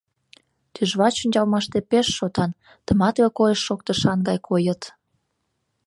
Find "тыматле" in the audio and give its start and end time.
2.85-3.27